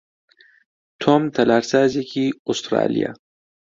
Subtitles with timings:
[1.01, 3.11] تۆم تەلارسازێکی ئوسترالییە.